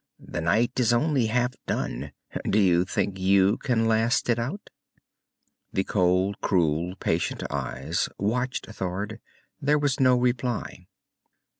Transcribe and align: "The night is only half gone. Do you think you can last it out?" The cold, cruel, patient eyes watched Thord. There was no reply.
"The 0.17 0.41
night 0.41 0.79
is 0.79 0.93
only 0.93 1.27
half 1.27 1.53
gone. 1.67 2.11
Do 2.49 2.57
you 2.59 2.85
think 2.85 3.19
you 3.19 3.57
can 3.57 3.85
last 3.87 4.29
it 4.29 4.39
out?" 4.39 4.71
The 5.73 5.83
cold, 5.83 6.41
cruel, 6.41 6.95
patient 6.95 7.43
eyes 7.51 8.09
watched 8.17 8.65
Thord. 8.65 9.19
There 9.61 9.77
was 9.77 9.99
no 9.99 10.15
reply. 10.17 10.87